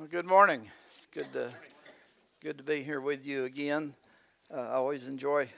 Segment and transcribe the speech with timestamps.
[0.00, 0.70] Well, good morning.
[0.90, 1.52] It's good to
[2.42, 3.92] good to be here with you again.
[4.50, 5.50] Uh, I always enjoy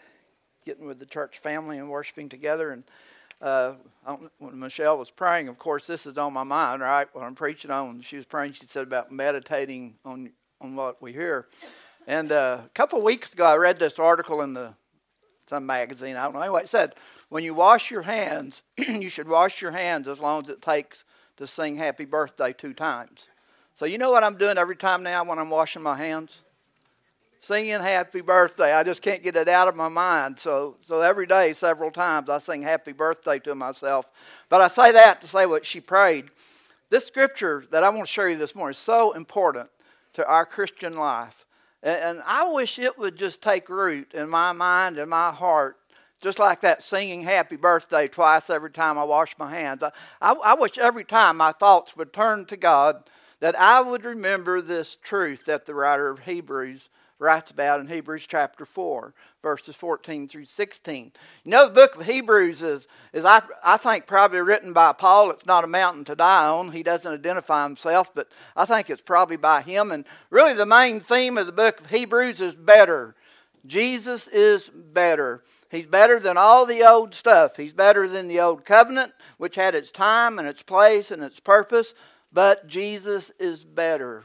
[0.66, 2.72] getting with the church family and worshiping together.
[2.72, 2.82] And
[3.40, 3.74] uh,
[4.40, 7.06] when Michelle was praying, of course, this is on my mind, right?
[7.12, 8.54] What I'm preaching on, she was praying.
[8.54, 11.46] She said about meditating on on what we hear.
[12.08, 14.74] And uh, a couple of weeks ago, I read this article in the
[15.46, 16.16] some magazine.
[16.16, 16.40] I don't know.
[16.40, 16.96] Anyway, it said
[17.28, 21.04] when you wash your hands, you should wash your hands as long as it takes
[21.36, 23.28] to sing "Happy Birthday" two times.
[23.74, 26.42] So you know what I'm doing every time now when I'm washing my hands?
[27.40, 28.72] Singing happy birthday.
[28.72, 30.38] I just can't get it out of my mind.
[30.38, 34.10] So so every day, several times, I sing happy birthday to myself.
[34.48, 36.26] But I say that to say what she prayed.
[36.90, 39.70] This scripture that I want to show you this morning is so important
[40.12, 41.46] to our Christian life.
[41.82, 45.78] And, I wish it would just take root in my mind and my heart
[46.20, 49.82] just like that singing happy birthday twice every time I wash my hands.
[49.82, 53.02] I, I, I, wish every time my thoughts would turn to God
[53.42, 56.88] that I would remember this truth that the writer of Hebrews
[57.18, 61.10] writes about in Hebrews chapter 4, verses 14 through 16.
[61.42, 65.32] You know, the book of Hebrews is, is I, I think, probably written by Paul.
[65.32, 66.70] It's not a mountain to die on.
[66.70, 69.90] He doesn't identify himself, but I think it's probably by him.
[69.90, 73.16] And really, the main theme of the book of Hebrews is better.
[73.66, 75.42] Jesus is better.
[75.68, 77.56] He's better than all the old stuff.
[77.56, 81.40] He's better than the old covenant, which had its time and its place and its
[81.40, 81.92] purpose
[82.32, 84.24] but Jesus is better.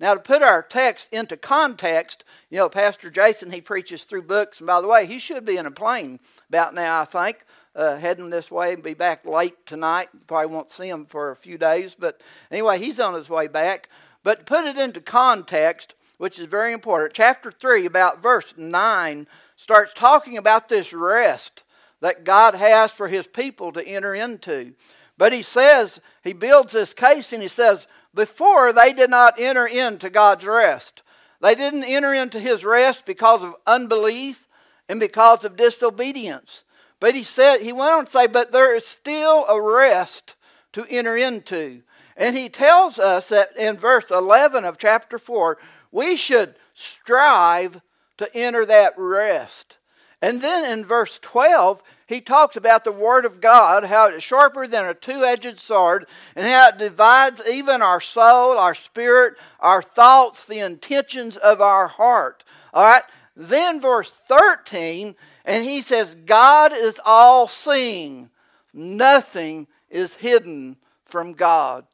[0.00, 4.60] Now, to put our text into context, you know, Pastor Jason, he preaches through books.
[4.60, 7.96] And by the way, he should be in a plane about now, I think, uh,
[7.96, 10.08] heading this way and be back late tonight.
[10.28, 11.96] Probably won't see him for a few days.
[11.98, 12.20] But
[12.50, 13.88] anyway, he's on his way back.
[14.22, 17.14] But to put it into context, which is very important.
[17.14, 21.64] Chapter 3, about verse 9, starts talking about this rest
[22.00, 24.74] that God has for his people to enter into.
[25.18, 29.66] But he says, he builds this case and he says, before they did not enter
[29.66, 31.02] into God's rest.
[31.40, 34.48] They didn't enter into his rest because of unbelief
[34.88, 36.64] and because of disobedience.
[37.00, 40.34] But he said, he went on to say, but there is still a rest
[40.72, 41.82] to enter into.
[42.16, 45.58] And he tells us that in verse 11 of chapter 4,
[45.92, 47.80] we should strive
[48.16, 49.76] to enter that rest.
[50.20, 54.66] And then in verse 12, he talks about the Word of God, how it's sharper
[54.66, 59.82] than a two edged sword, and how it divides even our soul, our spirit, our
[59.82, 62.44] thoughts, the intentions of our heart.
[62.72, 63.02] All right?
[63.36, 68.30] Then, verse 13, and he says, God is all seeing,
[68.72, 71.86] nothing is hidden from God.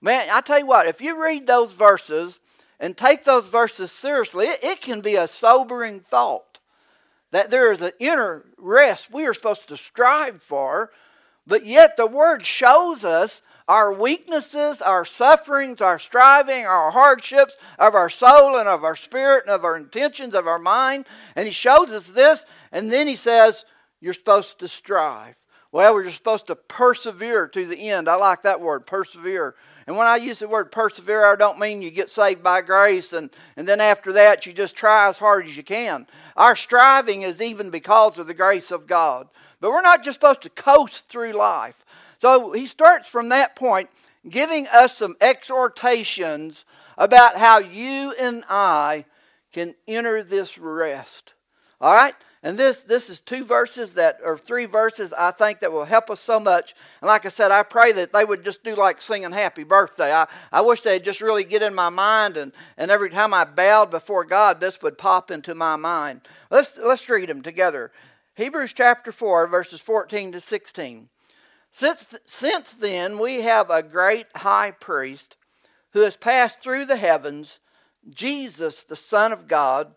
[0.00, 2.38] Man, I tell you what, if you read those verses
[2.78, 6.45] and take those verses seriously, it, it can be a sobering thought
[7.30, 10.90] that there is an inner rest we are supposed to strive for,
[11.46, 17.94] but yet the Word shows us our weaknesses, our sufferings, our striving, our hardships of
[17.94, 21.06] our soul and of our spirit and of our intentions of our mind.
[21.34, 23.64] And He shows us this, and then He says,
[24.00, 25.34] You're supposed to strive.
[25.72, 28.08] Well, we're supposed to persevere to the end.
[28.08, 29.56] I like that word, persevere.
[29.86, 33.12] And when I use the word persevere, I don't mean you get saved by grace
[33.12, 36.06] and, and then after that you just try as hard as you can.
[36.36, 39.28] Our striving is even because of the grace of God.
[39.60, 41.84] But we're not just supposed to coast through life.
[42.18, 43.90] So he starts from that point,
[44.28, 46.64] giving us some exhortations
[46.98, 49.04] about how you and I
[49.52, 51.34] can enter this rest.
[51.80, 52.14] All right?
[52.46, 56.10] And this, this is two verses that, or three verses I think that will help
[56.10, 56.76] us so much.
[57.00, 60.12] And like I said, I pray that they would just do like singing happy birthday.
[60.12, 63.42] I, I wish they'd just really get in my mind and, and every time I
[63.42, 66.20] bowed before God, this would pop into my mind.
[66.48, 67.90] Let's, let's read them together.
[68.36, 71.08] Hebrews chapter 4, verses 14 to 16.
[71.72, 75.36] Since, since then, we have a great high priest
[75.94, 77.58] who has passed through the heavens,
[78.08, 79.96] Jesus, the Son of God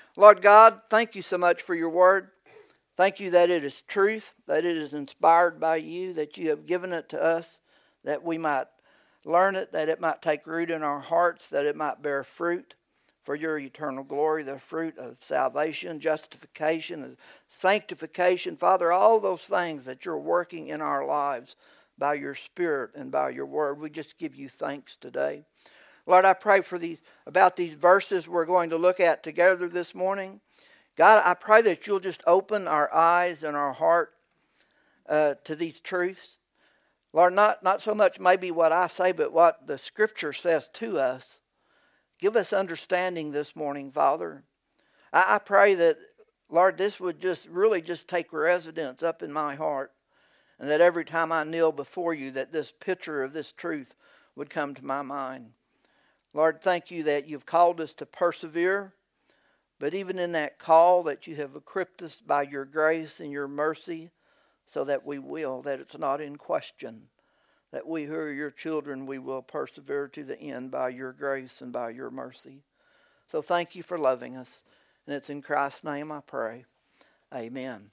[0.17, 2.29] Lord God, thank you so much for your word.
[2.97, 6.65] Thank you that it is truth, that it is inspired by you, that you have
[6.65, 7.59] given it to us,
[8.03, 8.67] that we might
[9.23, 12.75] learn it, that it might take root in our hearts, that it might bear fruit
[13.23, 17.17] for your eternal glory, the fruit of salvation, justification,
[17.47, 18.57] sanctification.
[18.57, 21.55] Father, all those things that you're working in our lives
[21.97, 25.45] by your Spirit and by your word, we just give you thanks today.
[26.05, 29.93] Lord, I pray for these about these verses we're going to look at together this
[29.93, 30.41] morning.
[30.97, 34.13] God, I pray that you'll just open our eyes and our heart
[35.07, 36.39] uh, to these truths.
[37.13, 40.97] Lord, not, not so much maybe what I say, but what the Scripture says to
[40.97, 41.39] us.
[42.19, 44.43] Give us understanding this morning, Father.
[45.11, 45.97] I, I pray that,
[46.49, 49.91] Lord, this would just really just take residence up in my heart.
[50.59, 53.95] And that every time I kneel before you, that this picture of this truth
[54.35, 55.53] would come to my mind.
[56.33, 58.93] Lord, thank you that you've called us to persevere.
[59.79, 63.47] But even in that call, that you have equipped us by your grace and your
[63.47, 64.11] mercy
[64.67, 67.07] so that we will, that it's not in question,
[67.71, 71.61] that we who are your children, we will persevere to the end by your grace
[71.61, 72.61] and by your mercy.
[73.27, 74.63] So thank you for loving us.
[75.07, 76.65] And it's in Christ's name I pray.
[77.33, 77.89] Amen.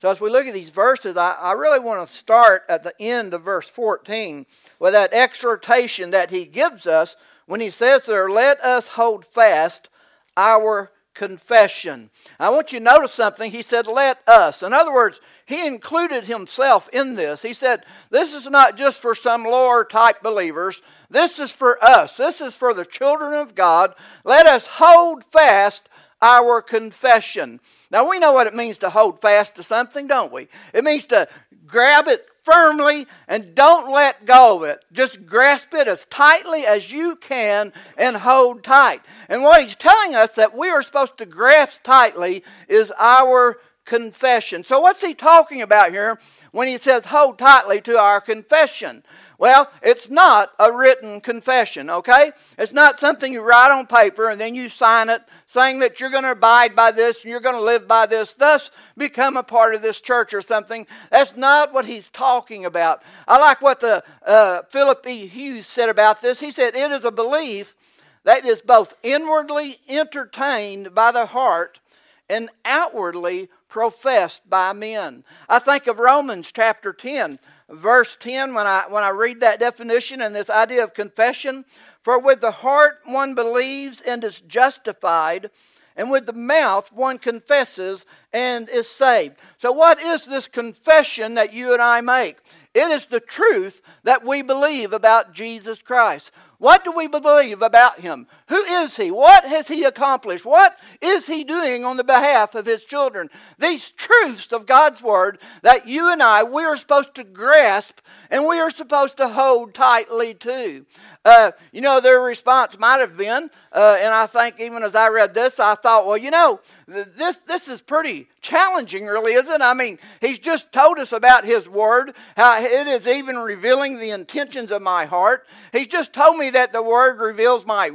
[0.00, 2.94] So as we look at these verses, I, I really want to start at the
[3.00, 4.46] end of verse 14
[4.78, 7.16] with that exhortation that he gives us
[7.50, 9.88] when he says there, let us hold fast
[10.36, 12.10] our confession.
[12.38, 13.50] I want you to notice something.
[13.50, 14.62] He said, let us.
[14.62, 17.42] In other words, he included himself in this.
[17.42, 20.80] He said, This is not just for some lower type believers.
[21.10, 22.16] This is for us.
[22.16, 23.96] This is for the children of God.
[24.22, 25.88] Let us hold fast
[26.22, 27.58] our confession.
[27.90, 30.46] Now, we know what it means to hold fast to something, don't we?
[30.72, 31.26] It means to
[31.66, 34.84] grab it firmly and don't let go of it.
[34.92, 39.00] Just grasp it as tightly as you can and hold tight.
[39.28, 43.58] And what he's telling us that we are supposed to grasp tightly is our
[43.90, 44.62] confession.
[44.62, 46.16] So, what's he talking about here
[46.52, 49.02] when he says hold tightly to our confession?
[49.36, 52.30] Well, it's not a written confession, okay?
[52.56, 56.10] It's not something you write on paper and then you sign it saying that you're
[56.10, 59.42] going to abide by this and you're going to live by this, thus become a
[59.42, 60.86] part of this church or something.
[61.10, 63.02] That's not what he's talking about.
[63.26, 65.26] I like what the uh, Philip E.
[65.26, 66.38] Hughes said about this.
[66.38, 67.74] He said, It is a belief
[68.22, 71.80] that is both inwardly entertained by the heart
[72.28, 75.24] and outwardly professed by men.
[75.48, 77.38] I think of Romans chapter 10,
[77.70, 81.64] verse 10 when I, when I read that definition and this idea of confession.
[82.02, 85.50] For with the heart one believes and is justified,
[85.96, 89.36] and with the mouth one confesses and is saved.
[89.58, 92.38] So, what is this confession that you and I make?
[92.72, 96.30] It is the truth that we believe about Jesus Christ.
[96.58, 98.26] What do we believe about him?
[98.50, 99.12] Who is he?
[99.12, 100.44] What has he accomplished?
[100.44, 103.30] What is he doing on the behalf of his children?
[103.58, 108.46] These truths of God's word that you and I, we are supposed to grasp and
[108.46, 110.84] we are supposed to hold tightly to.
[111.24, 115.08] Uh, you know, their response might have been, uh, and I think even as I
[115.08, 119.62] read this, I thought, well, you know, this, this is pretty challenging, really, isn't it?
[119.62, 124.10] I mean, he's just told us about his word, how it is even revealing the
[124.10, 125.46] intentions of my heart.
[125.72, 127.90] He's just told me that the word reveals my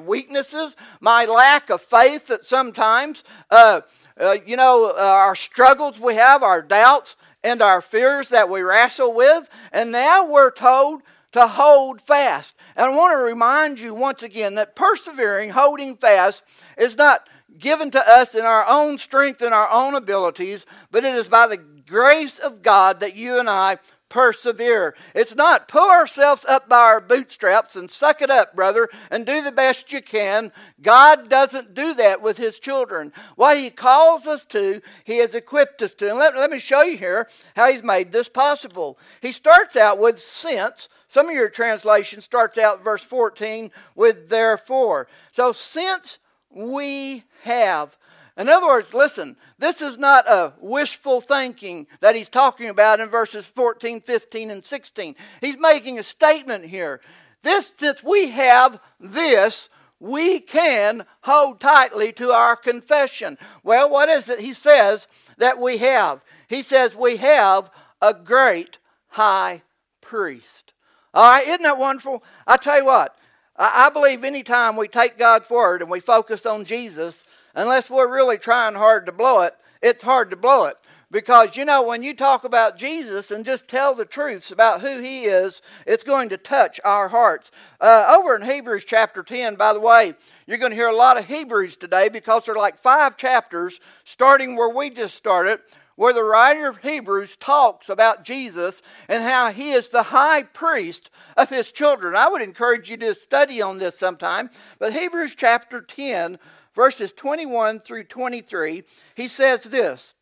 [0.53, 3.81] weaknesses, my lack of faith that sometimes, uh,
[4.19, 8.61] uh, you know, uh, our struggles we have, our doubts, and our fears that we
[8.61, 9.49] wrestle with.
[9.71, 11.01] And now we're told
[11.33, 12.55] to hold fast.
[12.75, 16.43] And I want to remind you once again that persevering, holding fast,
[16.77, 17.27] is not
[17.57, 21.47] given to us in our own strength and our own abilities, but it is by
[21.47, 23.77] the grace of God that you and I
[24.09, 24.95] persevere.
[25.13, 29.43] It's not pull ourselves up by our bootstraps and suck it up, brother, and do
[29.43, 30.51] the best you can.
[30.81, 33.11] God doesn't do that with His children.
[33.35, 36.09] What He calls us to, He has equipped us to.
[36.09, 38.97] And let, let me show you here how He's made this possible.
[39.21, 40.89] He starts out with since.
[41.07, 45.07] Some of your translation starts out verse 14 with therefore.
[45.31, 46.19] So since
[46.49, 47.97] we have
[48.37, 53.07] in other words, listen, this is not a wishful thinking that he's talking about in
[53.07, 55.15] verses 14, 15, and 16.
[55.39, 56.99] He's making a statement here.
[57.43, 63.37] This, since we have this, we can hold tightly to our confession.
[63.63, 66.23] Well, what is it he says that we have?
[66.49, 69.63] He says we have a great high
[70.01, 70.73] priest.
[71.13, 72.23] All right, isn't that wonderful?
[72.45, 73.15] I tell you what,
[73.55, 77.23] I believe anytime we take God's word and we focus on Jesus,
[77.55, 80.77] unless we're really trying hard to blow it, it's hard to blow it.
[81.11, 84.99] Because, you know, when you talk about Jesus and just tell the truths about who
[84.99, 87.51] he is, it's going to touch our hearts.
[87.79, 91.17] Uh, over in Hebrews chapter 10, by the way, you're going to hear a lot
[91.17, 95.59] of Hebrews today because there are like five chapters starting where we just started,
[95.95, 101.09] where the writer of Hebrews talks about Jesus and how he is the high priest
[101.37, 102.15] of his children.
[102.15, 104.49] I would encourage you to study on this sometime.
[104.79, 106.39] But Hebrews chapter 10,
[106.75, 108.83] verses 21 through 23,
[109.15, 110.13] he says this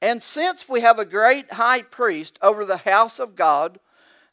[0.00, 3.80] And since we have a great high priest over the house of God,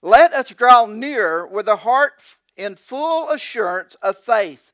[0.02, 2.22] let us draw near with a heart
[2.58, 4.72] in full assurance of faith,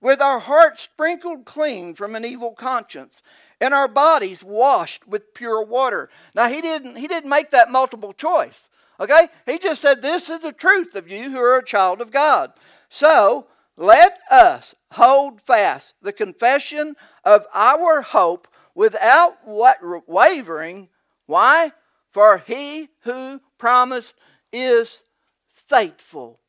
[0.00, 3.20] with our hearts sprinkled clean from an evil conscience,
[3.60, 6.08] and our bodies washed with pure water.
[6.34, 8.70] Now he didn't he didn't make that multiple choice.
[9.00, 9.28] Okay?
[9.46, 12.52] He just said this is the truth of you who are a child of God.
[12.88, 13.46] So,
[13.78, 20.88] let us hold fast the confession of our hope without wavering.
[21.26, 21.72] Why?
[22.10, 24.14] For he who promised
[24.52, 25.04] is
[25.48, 26.40] faithful.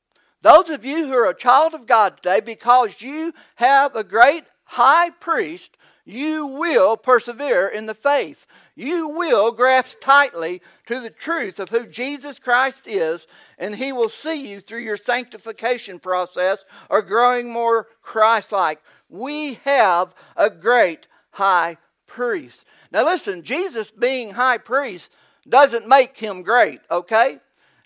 [0.41, 4.45] Those of you who are a child of God today, because you have a great
[4.63, 5.77] high priest,
[6.09, 8.47] you will persevere in the faith.
[8.75, 13.27] You will grasp tightly to the truth of who Jesus Christ is,
[13.59, 18.81] and He will see you through your sanctification process or growing more Christ like.
[19.07, 22.65] We have a great high priest.
[22.91, 25.11] Now, listen, Jesus being high priest
[25.47, 27.37] doesn't make him great, okay?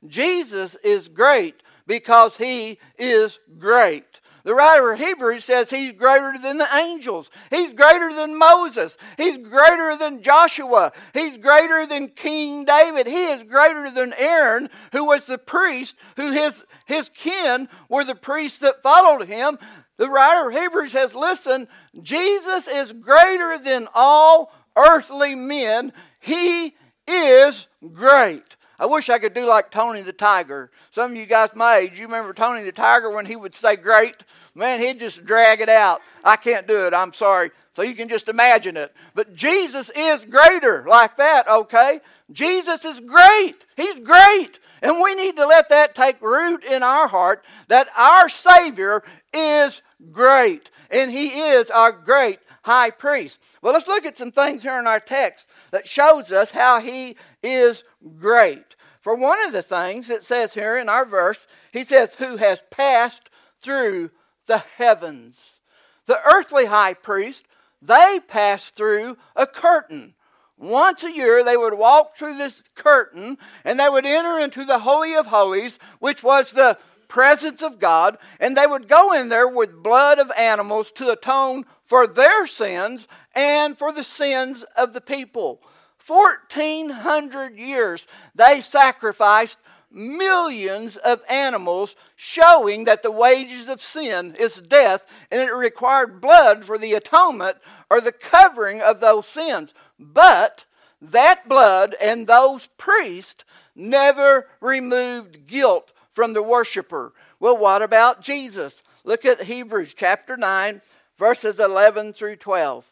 [0.07, 4.21] Jesus is great because he is great.
[4.43, 7.29] The writer of Hebrews says he's greater than the angels.
[7.49, 8.97] He's greater than Moses.
[9.17, 10.91] He's greater than Joshua.
[11.13, 13.07] He's greater than King David.
[13.07, 18.15] He is greater than Aaron, who was the priest, who his, his kin were the
[18.15, 19.57] priests that followed him.
[19.97, 21.69] The writer of Hebrews says, listen,
[22.01, 25.93] Jesus is greater than all earthly men.
[26.19, 26.75] He
[27.07, 28.57] is great.
[28.79, 30.71] I wish I could do like Tony the Tiger.
[30.91, 33.75] Some of you guys my age, you remember Tony the Tiger when he would say
[33.75, 34.23] great?
[34.55, 36.01] Man, he'd just drag it out.
[36.23, 36.93] I can't do it.
[36.93, 37.51] I'm sorry.
[37.71, 38.93] So you can just imagine it.
[39.15, 42.01] But Jesus is greater like that, okay?
[42.31, 43.65] Jesus is great.
[43.75, 44.59] He's great.
[44.81, 49.03] And we need to let that take root in our heart that our Savior
[49.33, 50.69] is great.
[50.91, 53.39] And He is our great high priest.
[53.61, 57.15] Well, let's look at some things here in our text that shows us how He
[57.41, 57.83] is
[58.15, 58.75] great.
[59.01, 62.61] For one of the things it says here in our verse, He says, Who has
[62.69, 64.11] passed through
[64.45, 65.61] the heavens.
[66.05, 67.45] The earthly high priest,
[67.81, 70.13] they passed through a curtain.
[70.57, 74.79] Once a year, they would walk through this curtain and they would enter into the
[74.79, 76.77] Holy of Holies, which was the
[77.07, 81.65] presence of God, and they would go in there with blood of animals to atone
[81.93, 85.61] for their sins and for the sins of the people.
[86.07, 89.59] 1400 years they sacrificed
[89.91, 96.65] millions of animals, showing that the wages of sin is death, and it required blood
[96.65, 97.57] for the atonement
[97.91, 99.75] or the covering of those sins.
[99.99, 100.65] But
[100.99, 103.45] that blood and those priests
[103.75, 107.13] never removed guilt from the worshiper.
[107.39, 108.81] Well, what about Jesus?
[109.03, 110.81] Look at Hebrews chapter 9,
[111.17, 112.85] verses 11 through 12.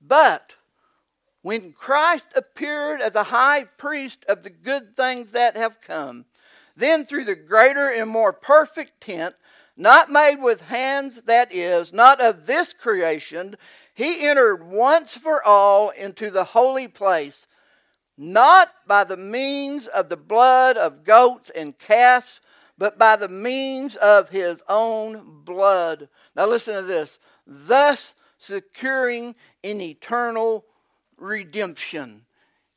[0.00, 0.54] But
[1.42, 6.26] when Christ appeared as a high priest of the good things that have come,
[6.76, 9.34] then through the greater and more perfect tent,
[9.76, 13.56] not made with hands, that is, not of this creation,
[13.94, 17.46] he entered once for all into the holy place,
[18.16, 22.40] not by the means of the blood of goats and calves,
[22.78, 26.08] but by the means of his own blood.
[26.34, 27.18] Now listen to this.
[27.46, 30.64] Thus securing an eternal
[31.16, 32.26] redemption.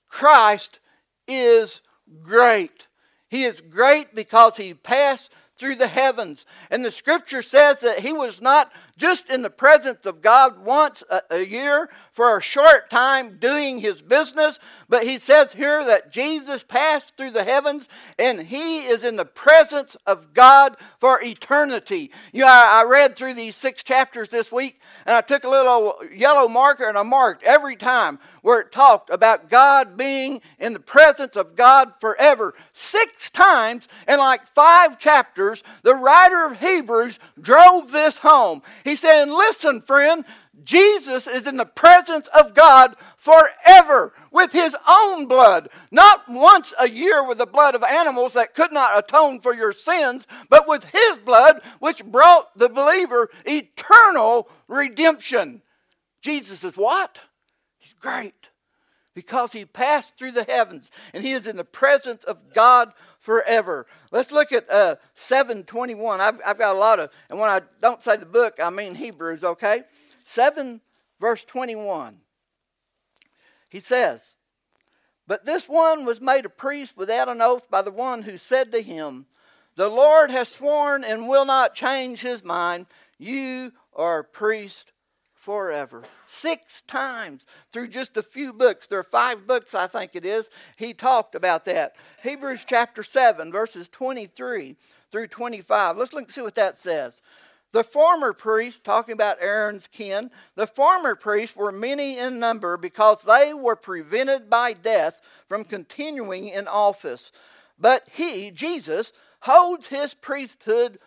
[0.07, 0.79] Christ
[1.27, 1.81] is
[2.21, 2.87] great.
[3.29, 6.45] He is great because he passed through the heavens.
[6.69, 11.03] And the scripture says that he was not just in the presence of God once
[11.09, 16.11] a, a, year for a short time doing his business, but he says here that
[16.11, 22.11] Jesus passed through the heavens and he is in the presence of God for eternity.
[22.31, 25.49] You know, I, I read through these six chapters this week and I took a
[25.49, 30.73] little yellow marker and I marked every time where it talked about God being in
[30.73, 32.53] the presence of God forever.
[32.73, 38.61] Six times in like five chapters, the writer of Hebrews drove this home.
[38.85, 40.23] He's saying, Listen, friend,
[40.63, 45.69] Jesus is in the presence of God forever with his own blood.
[45.89, 49.73] Not once a year with the blood of animals that could not atone for your
[49.73, 55.63] sins, but with his blood, which brought the believer eternal redemption.
[56.21, 57.17] Jesus is what?
[57.79, 58.49] He's great
[59.15, 62.93] because he passed through the heavens and he is in the presence of God
[63.25, 63.87] forever.
[64.11, 66.21] Let's look at uh, 721.
[66.21, 68.93] I've, I've got a lot of, and when I don't say the book, I mean
[68.93, 69.81] Hebrews, okay?
[70.25, 70.79] 7
[71.19, 72.17] verse 21.
[73.71, 74.35] He says,
[75.27, 78.71] But this one was made a priest without an oath by the one who said
[78.71, 79.25] to him,
[79.75, 82.85] The Lord has sworn and will not change his mind.
[83.17, 84.91] You are a priest
[85.45, 86.01] forever.
[86.25, 88.87] Six times through just a few books.
[88.87, 90.49] There are five books, I think it is.
[90.75, 91.95] He talked about that.
[92.23, 94.75] Hebrews chapter 7, verses 23
[95.11, 95.97] through 25.
[95.97, 97.21] Let's look and see what that says.
[97.73, 103.21] The former priests, talking about Aaron's kin, the former priests were many in number because
[103.21, 107.31] they were prevented by death from continuing in office.
[107.77, 110.97] But he, Jesus, holds his priesthood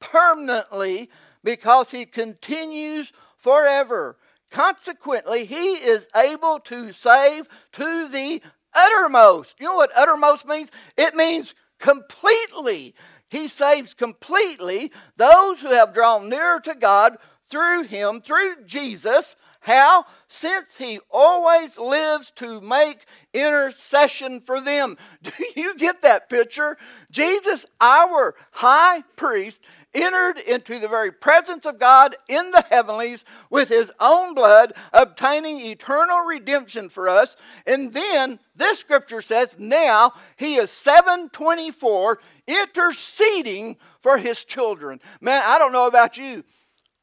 [0.00, 1.10] permanently
[1.44, 4.16] because he continues forever.
[4.50, 8.40] Consequently, he is able to save to the
[8.74, 9.60] uttermost.
[9.60, 10.70] You know what uttermost means?
[10.96, 12.94] It means completely.
[13.28, 19.36] He saves completely those who have drawn nearer to God through him, through Jesus.
[19.60, 20.06] How?
[20.26, 24.96] Since he always lives to make intercession for them.
[25.22, 26.76] Do you get that picture?
[27.10, 29.60] Jesus, our high priest,
[29.94, 35.60] entered into the very presence of God in the heavenlies with his own blood, obtaining
[35.60, 37.36] eternal redemption for us.
[37.66, 45.00] And then this scripture says, now he is 724 interceding for his children.
[45.20, 46.44] Man, I don't know about you.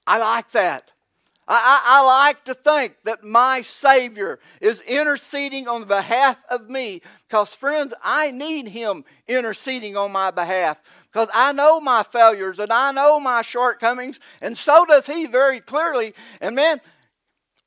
[0.07, 0.91] I like that.
[1.51, 7.55] I, I, like to think that my Savior is interceding on behalf of me because,
[7.55, 10.79] friends, I need Him interceding on my behalf
[11.11, 15.59] because I know my failures and I know my shortcomings, and so does He very
[15.59, 16.13] clearly.
[16.41, 16.81] And man,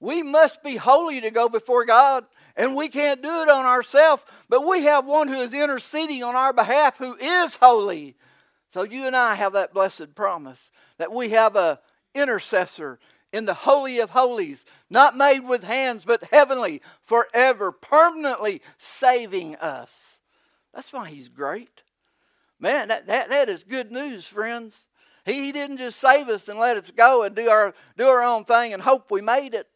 [0.00, 2.24] we must be holy to go before God,
[2.56, 6.36] and we can't do it on ourselves, but we have one who is interceding on
[6.36, 8.16] our behalf who is holy.
[8.72, 11.80] So you and I have that blessed promise that we have a
[12.14, 12.98] intercessor
[13.32, 20.20] in the Holy of Holies, not made with hands, but heavenly, forever, permanently saving us.
[20.74, 21.82] That's why He's great.
[22.62, 24.86] Man, that, that, that is good news, friends.
[25.26, 28.22] He, he didn't just save us and let us go and do our, do our
[28.22, 29.66] own thing and hope we made it.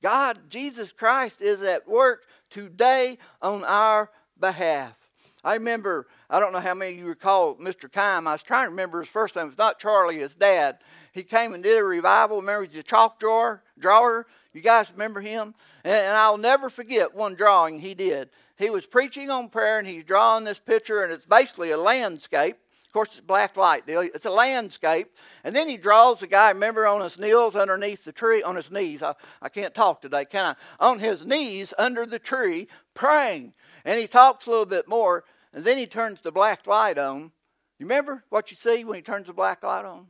[0.00, 4.96] God, Jesus Christ, is at work today on our behalf.
[5.42, 7.90] I remember, I don't know how many of you recall Mr.
[7.90, 8.28] Kime.
[8.28, 9.48] I was trying to remember his first name.
[9.48, 10.78] It's not Charlie, his dad.
[11.12, 12.38] He came and did a revival.
[12.38, 14.28] Remember, he's a chalk drawer, drawer.
[14.52, 15.56] You guys remember him?
[15.84, 18.30] And, I'll never forget one drawing he did.
[18.58, 22.56] He was preaching on prayer and he's drawing this picture, and it's basically a landscape.
[22.86, 23.84] Of course, it's black light.
[23.86, 25.08] It's a landscape.
[25.44, 28.70] And then he draws a guy, remember, on his knees underneath the tree, on his
[28.70, 29.02] knees.
[29.02, 30.54] I, I can't talk today, can I?
[30.84, 33.54] On his knees under the tree, praying.
[33.84, 37.32] And he talks a little bit more, and then he turns the black light on.
[37.78, 40.08] You remember what you see when he turns the black light on?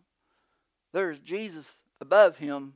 [0.93, 2.75] there's Jesus above him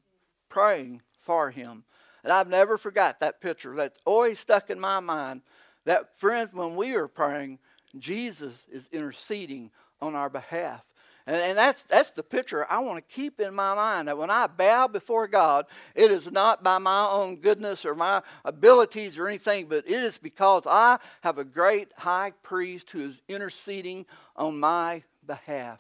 [0.49, 1.85] praying for him.
[2.27, 3.77] And I've never forgot that picture.
[3.77, 5.43] That's always stuck in my mind.
[5.85, 7.61] That friend, when we are praying,
[7.97, 10.85] Jesus is interceding on our behalf.
[11.29, 14.29] And, and that's, that's the picture I want to keep in my mind that when
[14.31, 19.29] I bow before God, it is not by my own goodness or my abilities or
[19.29, 24.59] anything, but it is because I have a great high priest who is interceding on
[24.59, 25.79] my behalf.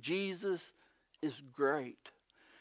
[0.00, 0.70] Jesus
[1.20, 1.98] is great.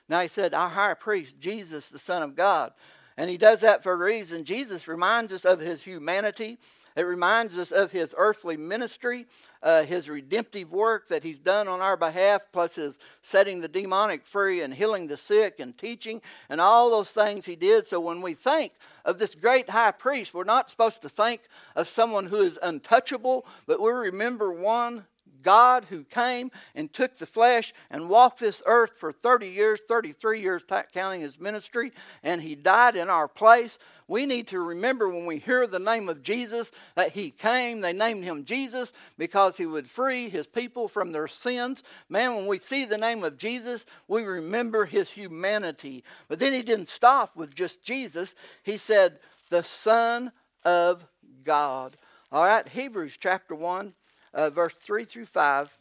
[0.09, 2.73] Now he said, Our high priest, Jesus, the Son of God.
[3.17, 4.43] And he does that for a reason.
[4.43, 6.57] Jesus reminds us of his humanity.
[6.95, 9.25] It reminds us of his earthly ministry,
[9.63, 14.25] uh, his redemptive work that he's done on our behalf, plus his setting the demonic
[14.25, 17.87] free and healing the sick and teaching and all those things he did.
[17.87, 18.73] So when we think
[19.05, 21.41] of this great high priest, we're not supposed to think
[21.75, 25.05] of someone who is untouchable, but we remember one
[25.43, 30.41] God who came and took the flesh and walked this earth for 30 years, 33
[30.41, 31.91] years, counting his ministry,
[32.23, 33.77] and he died in our place.
[34.07, 37.81] We need to remember when we hear the name of Jesus that he came.
[37.81, 41.83] They named him Jesus because he would free his people from their sins.
[42.09, 46.03] Man, when we see the name of Jesus, we remember his humanity.
[46.27, 50.31] But then he didn't stop with just Jesus, he said, the Son
[50.65, 51.05] of
[51.45, 51.97] God.
[52.31, 53.93] All right, Hebrews chapter 1
[54.33, 55.77] uh, verse 3 through 5.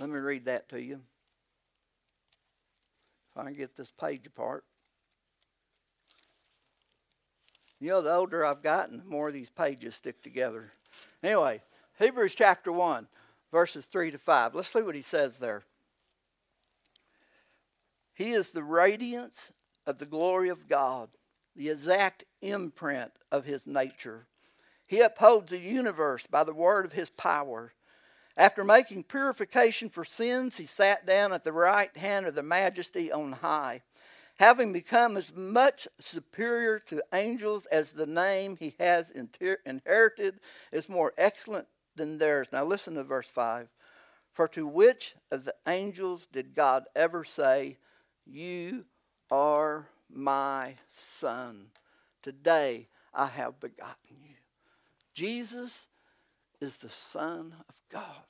[0.00, 1.00] Let me read that to you.
[3.30, 4.64] If I can get this page apart.
[7.80, 10.72] You know, the older I've gotten, the more these pages stick together.
[11.22, 11.62] Anyway,
[11.98, 13.08] Hebrews chapter 1,
[13.50, 14.54] verses 3 to 5.
[14.54, 15.62] Let's see what he says there.
[18.14, 19.52] He is the radiance
[19.86, 21.08] of the glory of God,
[21.56, 24.26] the exact imprint of his nature
[24.86, 27.72] he upholds the universe by the word of his power.
[28.36, 33.12] After making purification for sins, he sat down at the right hand of the majesty
[33.12, 33.82] on high.
[34.36, 40.40] Having become as much superior to angels as the name he has inherited
[40.72, 42.48] is more excellent than theirs.
[42.52, 43.68] Now listen to verse 5.
[44.32, 47.76] For to which of the angels did God ever say,
[48.26, 48.86] You
[49.30, 51.66] are my son.
[52.22, 54.31] Today I have begotten you.
[55.14, 55.88] Jesus
[56.60, 58.24] is the Son of God.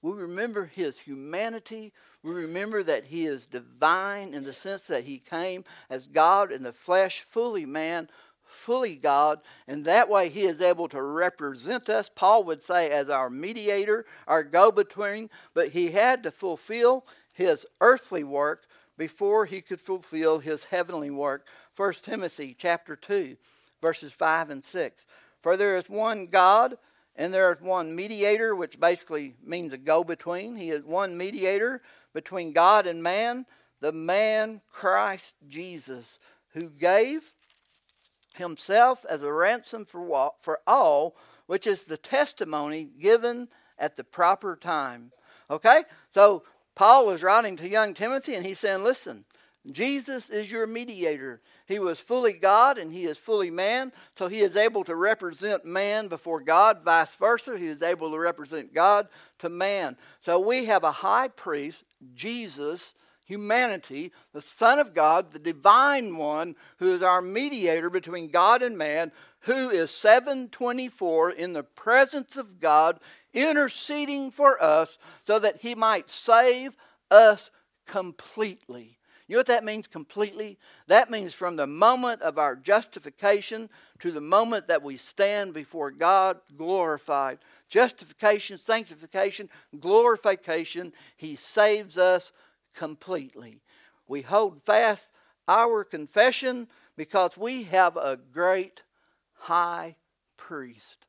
[0.00, 1.92] We remember his humanity.
[2.22, 6.64] We remember that he is divine in the sense that he came as God in
[6.64, 8.08] the flesh, fully man,
[8.44, 13.08] fully God, and that way he is able to represent us, Paul would say, as
[13.08, 18.64] our mediator, our go between, but he had to fulfill his earthly work
[18.98, 21.46] before he could fulfill his heavenly work.
[21.76, 23.36] 1 Timothy chapter 2,
[23.80, 25.06] verses 5 and 6.
[25.42, 26.78] For there is one God,
[27.16, 30.56] and there is one mediator, which basically means a go between.
[30.56, 31.82] He is one mediator
[32.14, 33.46] between God and man,
[33.80, 36.18] the man Christ Jesus,
[36.54, 37.32] who gave
[38.36, 44.56] himself as a ransom for, for all, which is the testimony given at the proper
[44.56, 45.12] time.
[45.50, 45.82] Okay?
[46.08, 49.24] So Paul was writing to young Timothy and he's saying, listen,
[49.70, 51.40] Jesus is your mediator.
[51.66, 55.64] He was fully God and he is fully man, so he is able to represent
[55.64, 57.56] man before God, vice versa.
[57.56, 59.06] He is able to represent God
[59.38, 59.96] to man.
[60.20, 62.94] So we have a high priest, Jesus,
[63.24, 68.76] humanity, the Son of God, the divine one, who is our mediator between God and
[68.76, 72.98] man, who is 724 in the presence of God,
[73.32, 76.76] interceding for us so that he might save
[77.10, 77.50] us
[77.86, 78.98] completely.
[79.26, 80.58] You know what that means completely?
[80.88, 85.90] That means from the moment of our justification to the moment that we stand before
[85.90, 87.38] God glorified.
[87.68, 92.32] Justification, sanctification, glorification, He saves us
[92.74, 93.62] completely.
[94.08, 95.08] We hold fast
[95.48, 98.82] our confession because we have a great
[99.34, 99.96] high
[100.36, 101.06] priest.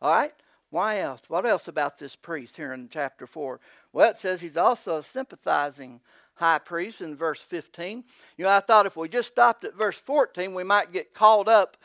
[0.00, 0.32] All right?
[0.70, 1.22] Why else?
[1.28, 3.60] What else about this priest here in chapter 4?
[3.92, 6.00] Well, it says he's also a sympathizing
[6.36, 8.04] high priest in verse 15.
[8.36, 11.48] You know, I thought if we just stopped at verse 14, we might get caught
[11.48, 11.76] up.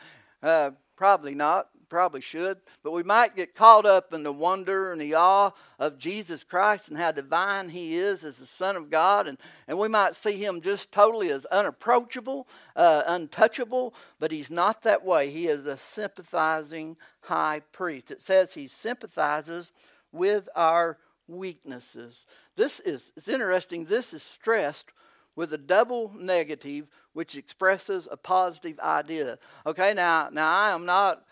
[0.42, 5.00] Uh, probably not probably should, but we might get caught up in the wonder and
[5.00, 9.26] the awe of Jesus Christ and how divine He is as the Son of God.
[9.26, 9.36] And,
[9.68, 15.04] and we might see Him just totally as unapproachable, uh, untouchable, but He's not that
[15.04, 15.28] way.
[15.28, 18.10] He is a sympathizing high priest.
[18.10, 19.70] It says He sympathizes
[20.12, 20.96] with our
[21.28, 22.26] weaknesses.
[22.56, 23.84] This is it's interesting.
[23.84, 24.90] This is stressed
[25.34, 29.38] with a double negative which expresses a positive idea.
[29.66, 31.24] Okay, now now I am not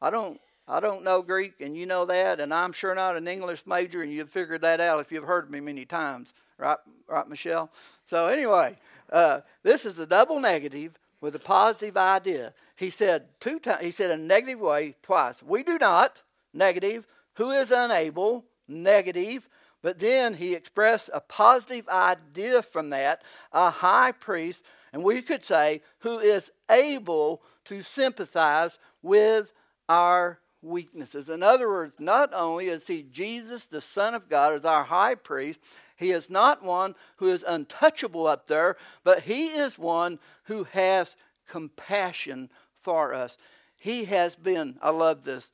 [0.00, 3.26] I don't I don't know Greek, and you know that, and I'm sure not an
[3.26, 6.76] English major, and you've figured that out if you've heard me many times, right?
[7.06, 7.70] Right, Michelle.
[8.04, 8.76] So anyway,
[9.10, 12.52] uh, this is a double negative with a positive idea.
[12.76, 13.82] He said two times.
[13.82, 15.42] He said a negative way twice.
[15.42, 17.06] We do not negative.
[17.34, 19.48] Who is unable negative?
[19.82, 25.44] But then he expressed a positive idea from that, a high priest, and we could
[25.44, 29.52] say who is able to sympathize with
[29.88, 31.28] our weaknesses.
[31.28, 35.14] In other words, not only is he Jesus, the Son of God, as our high
[35.14, 35.60] priest,
[35.96, 41.16] he is not one who is untouchable up there, but he is one who has
[41.46, 42.50] compassion
[42.80, 43.38] for us.
[43.78, 45.52] He has been, I love this,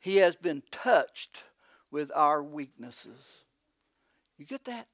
[0.00, 1.44] he has been touched
[1.92, 3.44] with our weaknesses.
[4.38, 4.88] You get that?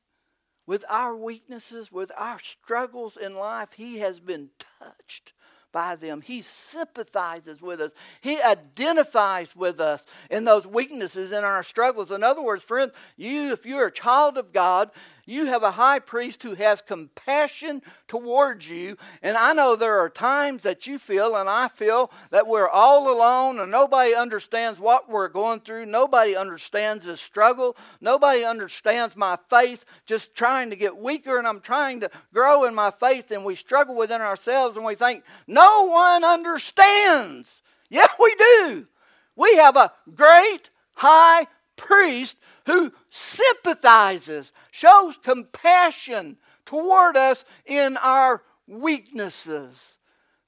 [0.67, 5.33] With our weaknesses, with our struggles in life, he has been touched
[5.73, 6.21] by them.
[6.21, 7.93] He sympathizes with us.
[8.21, 12.11] He identifies with us in those weaknesses in our struggles.
[12.11, 14.91] In other words, friends, you, if you're a child of God,
[15.29, 18.97] you have a high priest who has compassion towards you.
[19.23, 23.13] And I know there are times that you feel, and I feel, that we're all
[23.13, 25.87] alone and nobody understands what we're going through.
[25.87, 27.77] Nobody understands this struggle.
[28.01, 32.75] Nobody understands my faith, just trying to get weaker, and I'm trying to grow in
[32.75, 33.31] my faith.
[33.31, 37.63] And we struggle within ourselves and we think, no one understands.
[37.91, 38.89] Yeah, we do.
[39.37, 42.37] We have a great high priest
[42.67, 49.97] who sympathizes, shows compassion toward us in our weaknesses.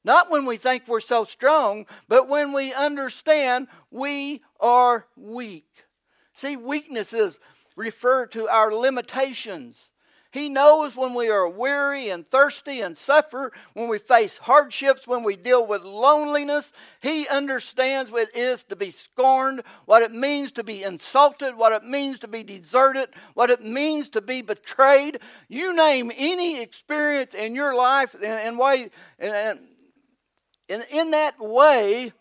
[0.05, 5.67] Not when we think we're so strong, but when we understand we are weak.
[6.33, 7.41] See, weaknesses
[7.75, 9.90] refer to our limitations.
[10.33, 15.25] He knows when we are weary and thirsty and suffer, when we face hardships, when
[15.25, 16.73] we deal with loneliness.
[17.03, 21.73] He understands what it is to be scorned, what it means to be insulted, what
[21.73, 25.19] it means to be deserted, what it means to be betrayed.
[25.49, 29.59] You name any experience in your life and way, and
[30.69, 32.13] in, in that way,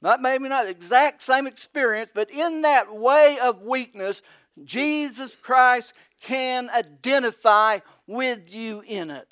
[0.00, 4.22] not maybe not exact same experience, but in that way of weakness,
[4.64, 9.28] Jesus Christ can identify with you in it.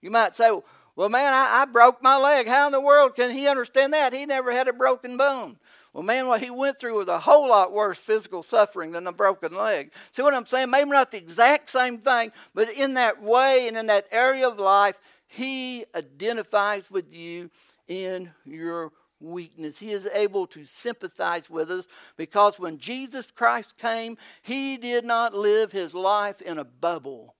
[0.00, 0.50] You might say,
[0.94, 2.48] well, man, I, I broke my leg.
[2.48, 4.12] How in the world can he understand that?
[4.12, 5.58] He never had a broken bone.
[5.92, 9.12] Well, man, what he went through was a whole lot worse physical suffering than a
[9.12, 9.90] broken leg.
[10.10, 10.70] See what I'm saying?
[10.70, 14.58] Maybe not the exact same thing, but in that way and in that area of
[14.58, 17.50] life, he identifies with you
[17.88, 19.78] in your weakness.
[19.78, 25.34] He is able to sympathize with us because when Jesus Christ came, he did not
[25.34, 27.34] live his life in a bubble.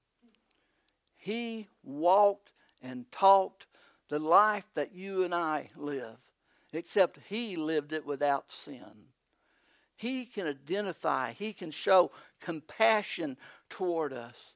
[1.17, 3.67] He walked and talked
[4.09, 6.17] the life that you and I live,
[6.73, 9.09] except he lived it without sin.
[9.97, 13.37] He can identify, he can show compassion
[13.69, 14.55] toward us.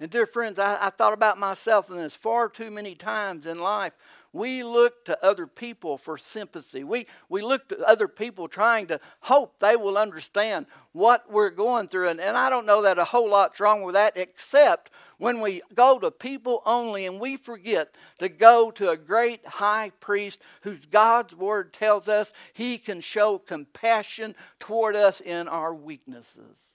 [0.00, 3.60] And, dear friends, I, I thought about myself, and there's far too many times in
[3.60, 3.92] life
[4.32, 6.84] we look to other people for sympathy.
[6.84, 11.88] We, we look to other people trying to hope they will understand what we're going
[11.88, 12.08] through.
[12.08, 15.60] And, and I don't know that a whole lot's wrong with that, except when we
[15.74, 20.86] go to people only and we forget to go to a great high priest whose
[20.86, 26.71] God's word tells us he can show compassion toward us in our weaknesses.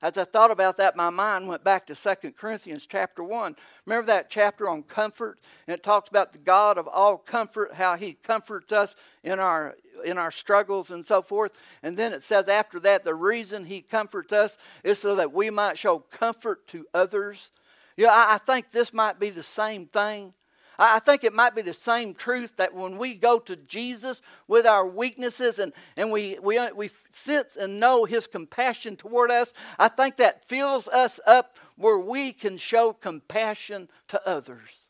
[0.00, 3.56] As I thought about that, my mind went back to 2 Corinthians chapter 1.
[3.84, 5.40] Remember that chapter on comfort?
[5.66, 9.74] And it talks about the God of all comfort, how he comforts us in our
[10.04, 11.58] in our struggles and so forth.
[11.82, 15.50] And then it says after that, the reason he comforts us is so that we
[15.50, 17.50] might show comfort to others.
[17.96, 20.34] Yeah, I, I think this might be the same thing.
[20.78, 24.64] I think it might be the same truth that when we go to Jesus with
[24.64, 29.52] our weaknesses and, and we, we, uh, we sense and know his compassion toward us,
[29.78, 34.86] I think that fills us up where we can show compassion to others.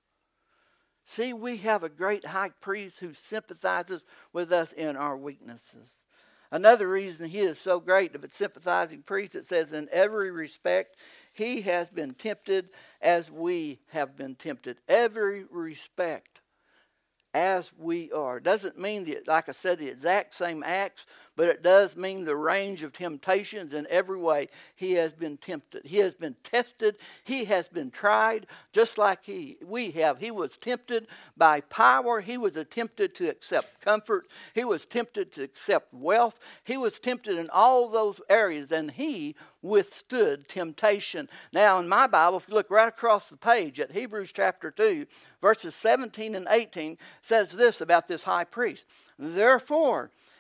[1.06, 5.88] See, we have a great high priest who sympathizes with us in our weaknesses.
[6.50, 10.96] Another reason he is so great of a sympathizing priest, it says, in every respect,
[11.38, 12.70] he has been tempted
[13.00, 14.78] as we have been tempted.
[14.88, 16.40] Every respect
[17.32, 18.40] as we are.
[18.40, 21.06] Doesn't mean that, like I said, the exact same acts,
[21.38, 25.86] but it does mean the range of temptations in every way he has been tempted.
[25.86, 26.96] He has been tested.
[27.22, 30.18] He has been tried, just like he we have.
[30.18, 32.20] He was tempted by power.
[32.22, 34.26] He was tempted to accept comfort.
[34.52, 36.40] He was tempted to accept wealth.
[36.64, 41.28] He was tempted in all those areas, and he withstood temptation.
[41.52, 45.06] Now, in my Bible, if you look right across the page at Hebrews chapter 2,
[45.40, 48.86] verses 17 and 18, says this about this high priest.
[49.16, 50.10] Therefore,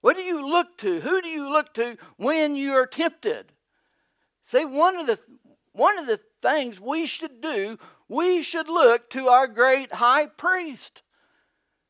[0.00, 1.00] What do you look to?
[1.00, 3.52] Who do you look to when you are tempted?
[4.44, 5.18] See, one of the
[5.72, 11.02] one of the things we should do, we should look to our great high priest.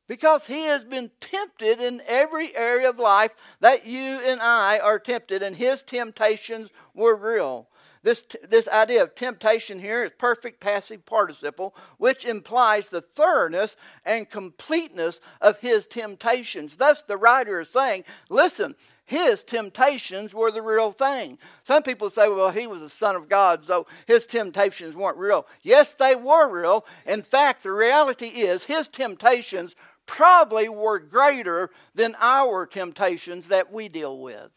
[0.07, 4.99] Because he has been tempted in every area of life that you and I are
[4.99, 7.68] tempted, and his temptations were real.
[8.02, 14.28] This, this idea of temptation here is perfect passive participle, which implies the thoroughness and
[14.28, 16.76] completeness of his temptations.
[16.76, 21.38] Thus, the writer is saying, listen, his temptations were the real thing.
[21.62, 25.46] Some people say, well, he was a son of God, so his temptations weren't real.
[25.62, 26.84] Yes, they were real.
[27.06, 33.88] In fact, the reality is his temptations probably were greater than our temptations that we
[33.88, 34.50] deal with.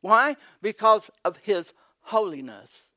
[0.00, 0.36] Why?
[0.60, 2.90] Because of his holiness.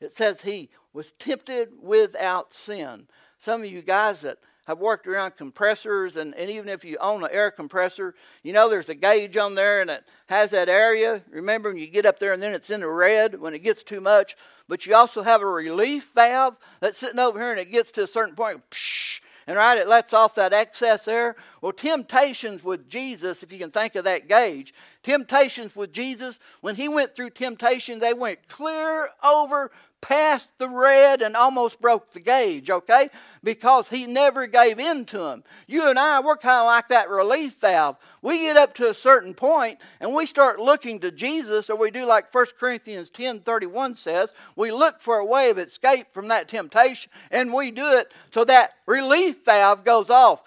[0.00, 3.06] It says he was tempted without sin.
[3.38, 7.24] Some of you guys that have worked around compressors, and, and even if you own
[7.24, 11.22] an air compressor, you know there's a gauge on there and it has that area.
[11.30, 13.82] Remember, when you get up there and then it's in the red when it gets
[13.82, 14.36] too much.
[14.68, 18.04] But you also have a relief valve that's sitting over here and it gets to
[18.04, 21.34] a certain point, psh, and right, it lets off that excess air.
[21.60, 26.76] Well, temptations with Jesus, if you can think of that gauge, temptations with Jesus, when
[26.76, 32.20] he went through temptation, they went clear over past the red and almost broke the
[32.20, 33.10] gauge, okay?
[33.42, 35.44] Because he never gave in to them.
[35.66, 37.96] You and I, we're kind of like that relief valve.
[38.22, 41.90] We get up to a certain point and we start looking to Jesus, or we
[41.90, 46.28] do like 1 Corinthians 10 31 says, we look for a way of escape from
[46.28, 50.42] that temptation and we do it so that relief valve goes off.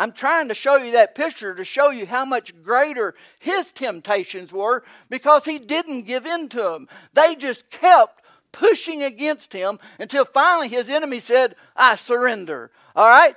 [0.00, 4.52] I'm trying to show you that picture to show you how much greater his temptations
[4.52, 6.88] were because he didn't give in to them.
[7.12, 8.23] They just kept
[8.54, 12.70] pushing against him until finally his enemy said, I surrender.
[12.96, 13.36] All right?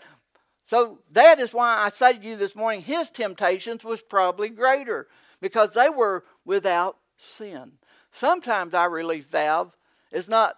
[0.63, 5.08] So that is why I say to you this morning, his temptations was probably greater
[5.41, 7.73] because they were without sin.
[8.12, 9.75] Sometimes our relief valve
[10.12, 10.56] is not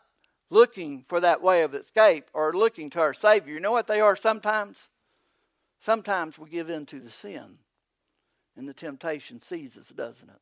[0.49, 3.53] looking for that way of escape or looking to our Savior.
[3.53, 4.89] You know what they are sometimes?
[5.79, 7.59] Sometimes we give in to the sin
[8.57, 10.41] and the temptation seizes, doesn't it?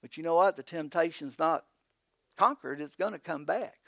[0.00, 0.56] But you know what?
[0.56, 1.64] The temptation's not
[2.32, 3.78] conquered, it's going to come back.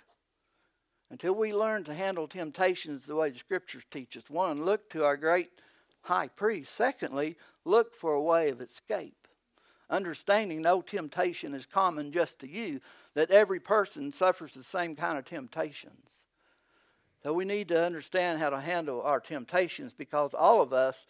[1.10, 4.28] Until we learn to handle temptations the way the scriptures teach us.
[4.28, 5.50] One, look to our great
[6.02, 6.74] high priest.
[6.74, 9.28] Secondly, look for a way of escape.
[9.90, 12.80] Understanding no temptation is common just to you,
[13.14, 16.24] that every person suffers the same kind of temptations.
[17.22, 21.06] So we need to understand how to handle our temptations because all of us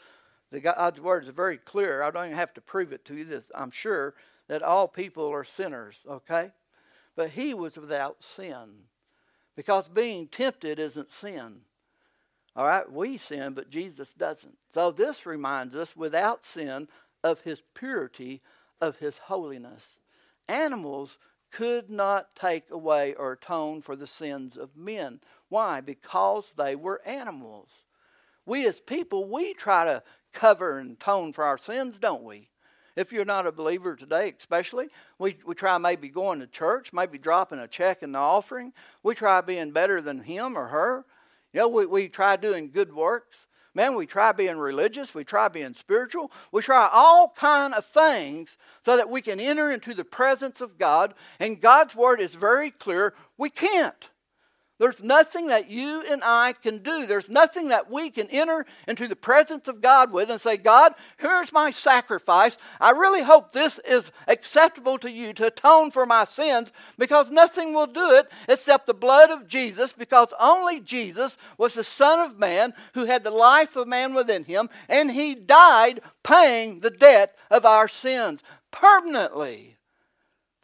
[0.54, 2.02] the God's word is very clear.
[2.02, 3.24] I don't even have to prove it to you.
[3.24, 4.14] This I'm sure
[4.46, 6.04] that all people are sinners.
[6.08, 6.52] Okay,
[7.16, 8.84] but he was without sin,
[9.56, 11.60] because being tempted isn't sin.
[12.56, 14.58] All right, we sin, but Jesus doesn't.
[14.68, 16.88] So this reminds us, without sin,
[17.22, 18.42] of his purity,
[18.80, 19.98] of his holiness.
[20.48, 21.18] Animals
[21.50, 25.20] could not take away or atone for the sins of men.
[25.48, 25.80] Why?
[25.80, 27.68] Because they were animals.
[28.44, 32.50] We as people, we try to cover and atone for our sins, don't we?
[32.96, 34.86] If you're not a believer today, especially,
[35.18, 38.72] we, we try maybe going to church, maybe dropping a check in the offering.
[39.02, 41.04] We try being better than him or her.
[41.52, 43.46] You know, we, we try doing good works.
[43.74, 45.14] Man, we try being religious.
[45.14, 46.30] We try being spiritual.
[46.52, 50.78] We try all kind of things so that we can enter into the presence of
[50.78, 51.14] God.
[51.40, 53.14] And God's word is very clear.
[53.36, 54.08] We can't.
[54.84, 57.06] There's nothing that you and I can do.
[57.06, 60.92] There's nothing that we can enter into the presence of God with and say, God,
[61.16, 62.58] here's my sacrifice.
[62.78, 67.72] I really hope this is acceptable to you to atone for my sins because nothing
[67.72, 72.38] will do it except the blood of Jesus because only Jesus was the Son of
[72.38, 77.34] Man who had the life of man within him and he died paying the debt
[77.50, 79.73] of our sins permanently.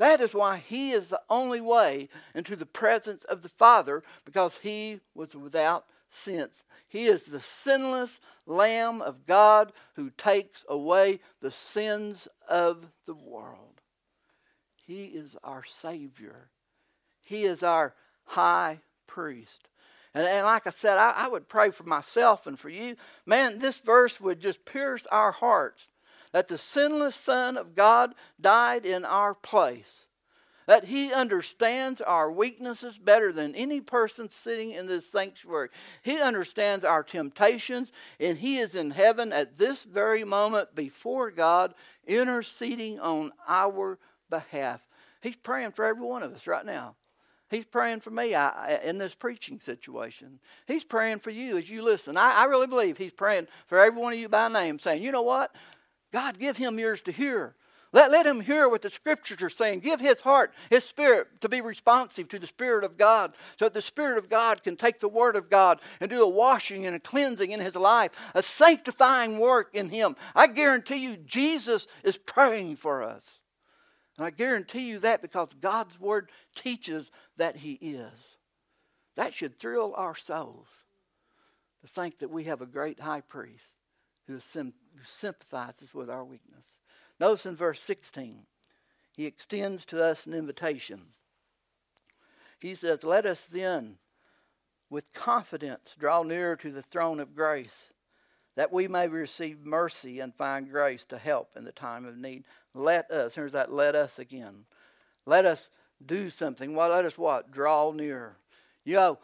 [0.01, 4.57] That is why he is the only way into the presence of the Father because
[4.63, 6.49] he was without sin.
[6.89, 13.83] He is the sinless Lamb of God who takes away the sins of the world.
[14.87, 16.49] He is our Savior.
[17.21, 19.69] He is our high priest.
[20.15, 22.97] And, and like I said, I, I would pray for myself and for you.
[23.27, 25.91] Man, this verse would just pierce our hearts
[26.33, 30.07] that the sinless Son of God died in our place.
[30.67, 35.69] That He understands our weaknesses better than any person sitting in this sanctuary.
[36.03, 37.91] He understands our temptations,
[38.21, 41.75] and He is in heaven at this very moment before God,
[42.07, 44.81] interceding on our behalf.
[45.21, 46.95] He's praying for every one of us right now.
[47.51, 48.37] He's praying for me
[48.85, 50.39] in this preaching situation.
[50.69, 52.17] He's praying for you as you listen.
[52.17, 55.11] I, I really believe He's praying for every one of you by name, saying, You
[55.11, 55.53] know what?
[56.13, 57.55] God, give him ears to hear.
[57.93, 59.81] Let, let him hear what the scriptures are saying.
[59.81, 63.75] Give his heart, his spirit, to be responsive to the Spirit of God so that
[63.75, 66.95] the Spirit of God can take the Word of God and do a washing and
[66.95, 70.15] a cleansing in his life, a sanctifying work in him.
[70.37, 73.41] I guarantee you, Jesus is praying for us.
[74.17, 78.37] And I guarantee you that because God's Word teaches that he is.
[79.17, 80.69] That should thrill our souls
[81.81, 83.65] to think that we have a great high priest
[84.29, 84.39] who
[85.05, 86.65] sympathizes with our weakness.
[87.19, 88.47] Notice in verse 16,
[89.13, 91.01] he extends to us an invitation.
[92.59, 93.97] He says, Let us then
[94.91, 97.93] with confidence draw near to the throne of grace,
[98.57, 102.45] that we may receive mercy and find grace to help in the time of need.
[102.75, 104.65] Let us, here's that let us again.
[105.25, 105.71] Let us
[106.05, 106.75] do something.
[106.75, 107.51] Well, let us what?
[107.51, 108.37] Draw near.
[108.85, 109.19] You know,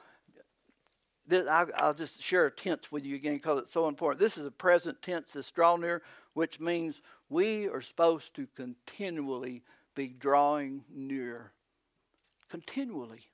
[1.27, 4.21] this, I, will just share a tense with you again because it's so important.
[4.21, 6.03] This is a present tense, this draw near,
[6.35, 9.63] which means we are supposed to continually
[9.95, 11.53] be drawing near.
[12.49, 13.29] Continually.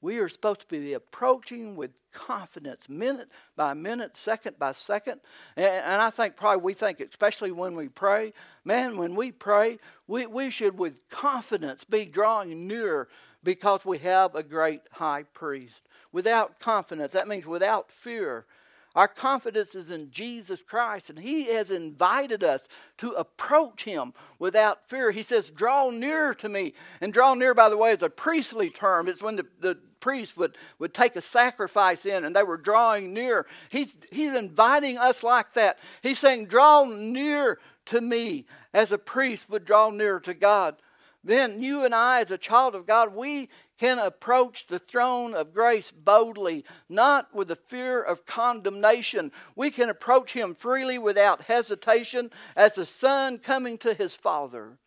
[0.00, 5.20] We are supposed to be approaching with confidence, minute by minute, second by second.
[5.56, 8.34] And, and, I think probably we think, especially when we pray,
[8.66, 13.08] man, when we pray, we, we should with confidence be drawing near
[13.44, 15.82] because we have a great high priest.
[16.12, 18.46] Without confidence, that means without fear.
[18.94, 22.68] Our confidence is in Jesus Christ, and He has invited us
[22.98, 25.10] to approach Him without fear.
[25.10, 26.74] He says, Draw near to me.
[27.00, 29.08] And draw near, by the way, is a priestly term.
[29.08, 33.12] It's when the, the priest would, would take a sacrifice in and they were drawing
[33.12, 33.46] near.
[33.68, 35.78] He's, he's inviting us like that.
[36.00, 40.76] He's saying, Draw near to me as a priest would draw near to God.
[41.24, 43.48] Then you and I, as a child of God, we
[43.78, 49.32] can approach the throne of grace boldly, not with the fear of condemnation.
[49.56, 54.78] We can approach Him freely without hesitation as a son coming to his father.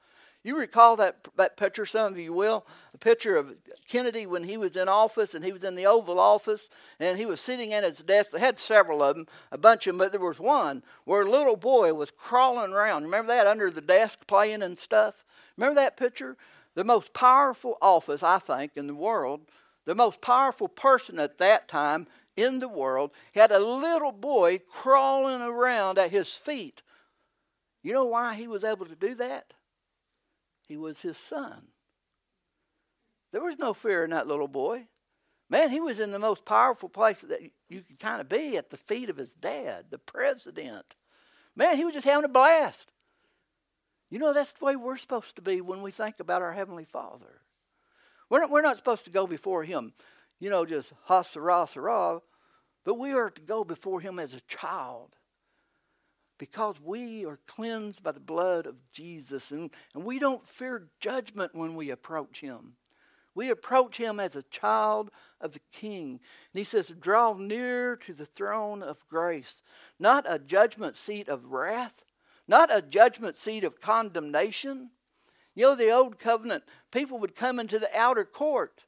[0.44, 3.56] You recall that, that picture, some of you will, a picture of
[3.90, 6.70] Kennedy when he was in office and he was in the Oval Office
[7.02, 8.32] and he was sitting at his desk.
[8.32, 11.30] They had several of them, a bunch of them, but there was one where a
[11.30, 13.04] little boy was crawling around.
[13.04, 15.26] Remember that under the desk playing and stuff?
[15.58, 16.38] Remember that picture?
[16.76, 19.42] The most powerful office, I think, in the world,
[19.86, 25.42] the most powerful person at that time in the world, had a little boy crawling
[25.42, 26.84] around at his feet.
[27.82, 29.54] You know why he was able to do that?
[30.68, 31.70] He was his son.
[33.32, 34.88] There was no fear in that little boy.
[35.50, 38.70] Man, he was in the most powerful place that you could kind of be at
[38.70, 40.96] the feet of his dad, the president.
[41.56, 42.92] Man, he was just having a blast.
[44.10, 46.86] You know, that's the way we're supposed to be when we think about our Heavenly
[46.86, 47.42] Father.
[48.30, 49.94] We're not, we're not supposed to go before Him,
[50.40, 52.22] you know, just ha sarah sarah,
[52.86, 55.16] but we are to go before Him as a child
[56.38, 61.56] because we are cleansed by the blood of Jesus and, and we don't fear judgment
[61.56, 62.74] when we approach Him.
[63.34, 66.20] We approach Him as a child of the King.
[66.54, 69.62] And He says, Draw near to the throne of grace,
[70.00, 72.04] not a judgment seat of wrath
[72.48, 74.92] not a judgment seat of condemnation.
[75.56, 78.86] You know, the old covenant, people would come into the outer court.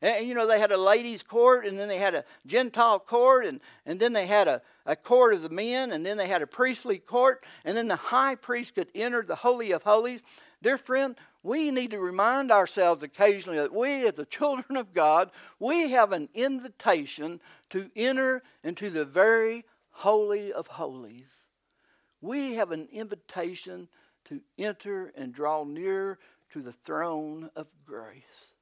[0.00, 3.46] And, you know, they had a ladies' court, and then they had a Gentile court,
[3.46, 6.42] and, and then they had a, a court of the men, and then they had
[6.42, 10.20] a priestly court, and then the high priest could enter the Holy of Holies.
[10.60, 15.30] Dear friend, we need to remind ourselves occasionally that we, as the children of God,
[15.60, 17.40] we have an invitation
[17.70, 21.41] to enter into the very Holy of Holies.
[22.22, 23.88] We have an invitation
[24.26, 26.18] to enter and draw near
[26.52, 28.52] to the throne of grace.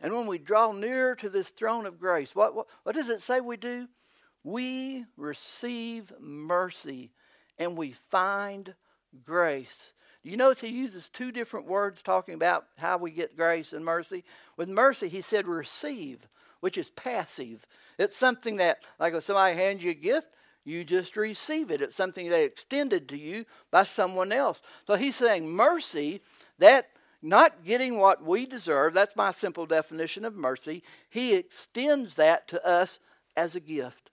[0.00, 3.20] And when we draw near to this throne of grace, what, what, what does it
[3.20, 3.88] say we do?
[4.44, 7.10] We receive mercy
[7.58, 8.74] and we find
[9.24, 9.92] grace.
[10.22, 14.24] You notice he uses two different words talking about how we get grace and mercy?
[14.56, 16.28] With mercy, he said receive,
[16.60, 17.64] which is passive.
[17.98, 20.28] It's something that, like if somebody hands you a gift,
[20.66, 21.80] you just receive it.
[21.80, 24.60] It's something that extended to you by someone else.
[24.86, 26.20] So he's saying mercy,
[26.58, 26.88] that
[27.22, 30.82] not getting what we deserve, that's my simple definition of mercy.
[31.08, 32.98] He extends that to us
[33.36, 34.10] as a gift.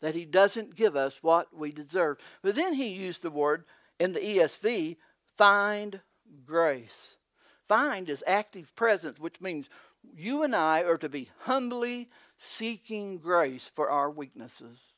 [0.00, 2.18] That he doesn't give us what we deserve.
[2.42, 3.64] But then he used the word
[4.00, 4.96] in the ESV,
[5.36, 6.00] find
[6.46, 7.18] grace.
[7.66, 9.68] Find is active presence, which means
[10.16, 12.08] you and I are to be humbly
[12.38, 14.97] seeking grace for our weaknesses.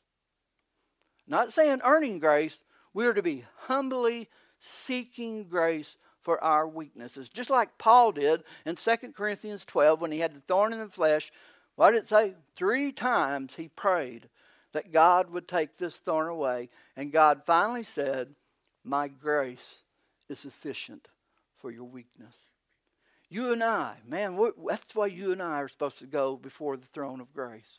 [1.31, 4.29] Not saying earning grace, we are to be humbly
[4.59, 7.29] seeking grace for our weaknesses.
[7.29, 10.89] Just like Paul did in 2 Corinthians 12 when he had the thorn in the
[10.89, 11.31] flesh.
[11.77, 12.35] What did it say?
[12.57, 14.29] Three times he prayed
[14.73, 16.69] that God would take this thorn away.
[16.97, 18.35] And God finally said,
[18.85, 19.77] My grace
[20.29, 21.09] is sufficient
[21.57, 22.47] for your weakness.
[23.29, 24.37] You and I, man,
[24.69, 27.79] that's why you and I are supposed to go before the throne of grace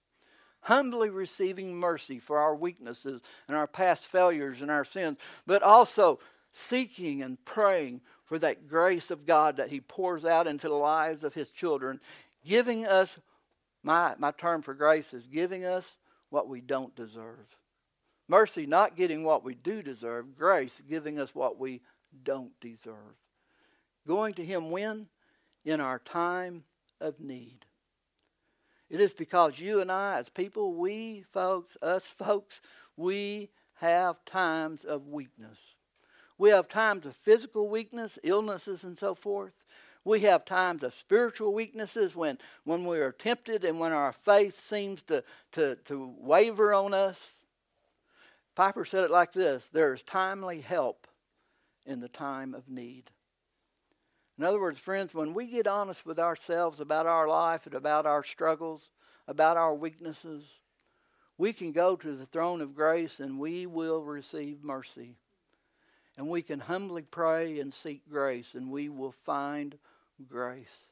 [0.61, 6.19] humbly receiving mercy for our weaknesses and our past failures and our sins, but also
[6.51, 11.23] seeking and praying for that grace of God that He pours out into the lives
[11.23, 11.99] of His children,
[12.45, 13.19] giving us,
[13.83, 15.97] my, my term for grace is giving us
[16.29, 17.57] what we don't deserve.
[18.27, 20.37] Mercy, not getting what we do deserve.
[20.37, 21.81] Grace, giving us what we
[22.23, 22.95] don't deserve.
[24.07, 25.07] Going to Him when?
[25.65, 26.63] In our time
[26.99, 27.65] of need.
[28.91, 32.59] It is because you and I, as people, we folks, us folks,
[32.97, 35.59] we have times of weakness.
[36.37, 39.53] We have times of physical weakness, illnesses, and so forth.
[40.03, 44.59] We have times of spiritual weaknesses when, when we are tempted and when our faith
[44.59, 45.23] seems to,
[45.53, 47.45] to, to waver on us.
[48.55, 51.07] Piper said it like this there is timely help
[51.85, 53.09] in the time of need.
[54.41, 58.07] In other words, friends, when we get honest with ourselves about our life and about
[58.07, 58.89] our struggles,
[59.27, 60.57] about our weaknesses,
[61.37, 65.13] we can go to the throne of grace and we will receive mercy.
[66.17, 69.77] And we can humbly pray and seek grace and we will find
[70.27, 70.87] grace.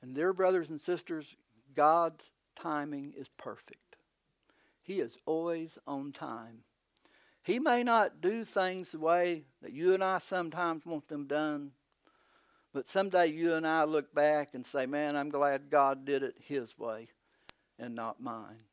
[0.00, 1.34] And, dear brothers and sisters,
[1.74, 3.96] God's timing is perfect.
[4.80, 6.62] He is always on time.
[7.42, 11.72] He may not do things the way that you and I sometimes want them done.
[12.72, 16.36] But someday you and I look back and say, man, I'm glad God did it
[16.46, 17.08] His way
[17.78, 18.64] and not mine.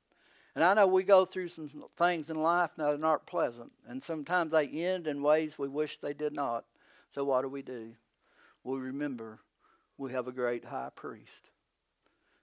[0.56, 4.52] And I know we go through some things in life that aren't pleasant, and sometimes
[4.52, 6.66] they end in ways we wish they did not.
[7.14, 7.94] So what do we do?
[8.64, 9.40] we remember
[9.98, 11.50] we have a great high priest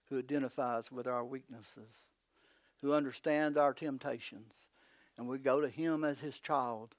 [0.09, 1.91] who identifies with our weaknesses,
[2.81, 4.53] who understands our temptations,
[5.19, 6.95] and we go to him as his child,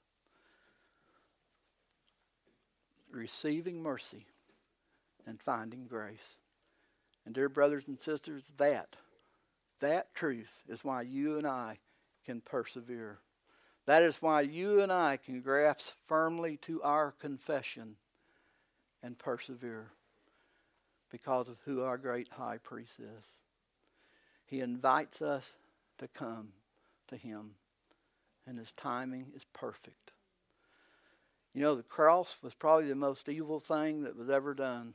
[3.10, 4.26] receiving mercy
[5.26, 6.36] and finding grace.
[7.24, 8.96] And dear brothers and sisters, that
[9.80, 11.78] that truth is why you and I
[12.24, 13.18] can persevere.
[13.86, 17.96] That is why you and I can grasp firmly to our confession
[19.02, 19.90] and persevere
[21.10, 23.26] because of who our great high priest is.
[24.46, 25.50] He invites us
[25.98, 26.48] to come
[27.08, 27.52] to him,
[28.46, 30.12] and his timing is perfect.
[31.54, 34.94] You know, the cross was probably the most evil thing that was ever done,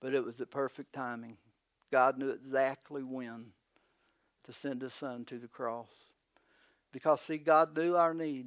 [0.00, 1.36] but it was the perfect timing.
[1.90, 3.46] God knew exactly when
[4.44, 5.88] to send his son to the cross.
[6.92, 8.46] Because, see, God knew our need.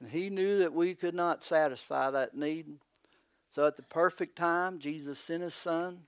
[0.00, 2.66] And he knew that we could not satisfy that need.
[3.54, 6.00] So, at the perfect time, Jesus sent his son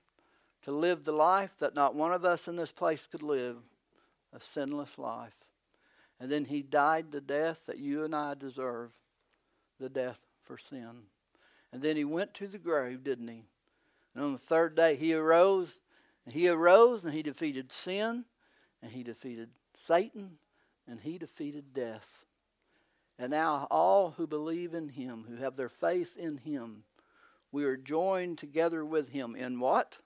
[0.63, 3.57] to live the life that not one of us in this place could live
[4.33, 5.35] a sinless life.
[6.19, 8.91] And then he died the death that you and I deserve
[9.79, 11.03] the death for sin.
[11.73, 13.45] And then he went to the grave, didn't he?
[14.13, 15.79] And on the third day, he arose
[16.25, 18.25] and he arose and he defeated sin
[18.81, 20.37] and he defeated Satan
[20.87, 22.25] and he defeated death.
[23.17, 26.83] And now, all who believe in him, who have their faith in him,
[27.51, 29.99] we are joined together with him in what?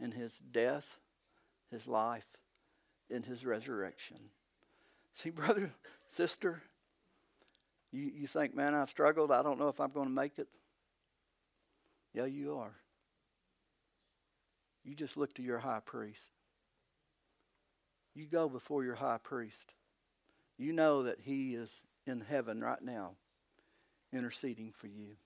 [0.00, 0.98] In his death,
[1.70, 2.26] his life,
[3.08, 4.18] in his resurrection.
[5.14, 5.72] See, brother,
[6.08, 6.62] sister,
[7.92, 9.30] you, you think, man, I've struggled.
[9.30, 10.48] I don't know if I'm going to make it.
[12.14, 12.74] Yeah, you are.
[14.84, 16.30] You just look to your high priest.
[18.14, 19.72] You go before your high priest.
[20.58, 23.12] You know that he is in heaven right now
[24.12, 25.16] interceding for you.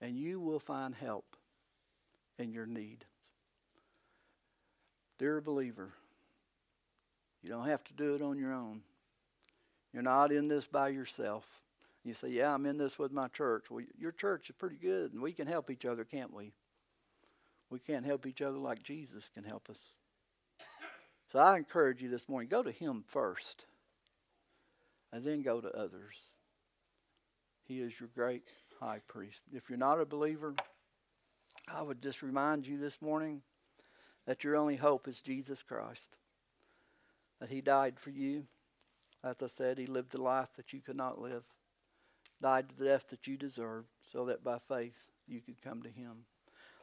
[0.00, 1.36] And you will find help
[2.38, 3.04] in your need.
[5.18, 5.90] Dear believer,
[7.42, 8.82] you don't have to do it on your own.
[9.92, 11.60] You're not in this by yourself.
[12.04, 13.70] You say, Yeah, I'm in this with my church.
[13.70, 16.52] Well, your church is pretty good, and we can help each other, can't we?
[17.70, 19.78] We can't help each other like Jesus can help us.
[21.32, 23.64] So I encourage you this morning go to Him first,
[25.12, 26.30] and then go to others.
[27.66, 28.44] He is your great
[28.80, 29.40] high priest.
[29.52, 30.54] If you're not a believer,
[31.66, 33.42] I would just remind you this morning
[34.26, 36.18] that your only hope is Jesus Christ,
[37.40, 38.44] that He died for you.
[39.22, 41.44] As I said, He lived the life that you could not live,
[42.42, 46.26] died the death that you deserved, so that by faith you could come to Him.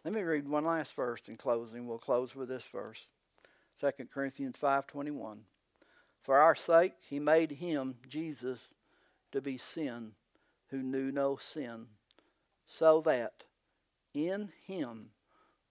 [0.03, 1.85] Let me read one last verse in closing.
[1.85, 3.09] We'll close with this verse.
[3.79, 5.45] 2 Corinthians 5:21.
[6.21, 8.73] For our sake he made him Jesus
[9.31, 10.15] to be sin
[10.67, 11.87] who knew no sin,
[12.65, 13.43] so that
[14.13, 15.11] in him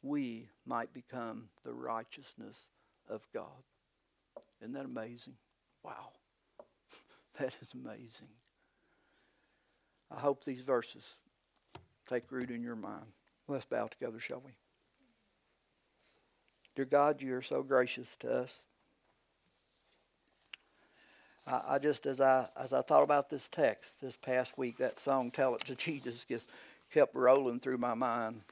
[0.03, 2.69] we might become the righteousness
[3.09, 3.65] of God.
[4.61, 5.37] Isn't that amazing?
[5.83, 6.13] Wow.
[7.39, 8.29] that is amazing.
[10.11, 11.17] I hope these verses
[12.07, 13.13] take root in your mind.
[13.51, 14.53] Let's bow together, shall we?
[16.77, 18.69] Dear God, you are so gracious to us.
[21.49, 25.01] I, I, just as I as I thought about this text this past week, that
[25.01, 26.49] song "Tell It to Jesus" just
[26.93, 28.43] kept rolling through my mind.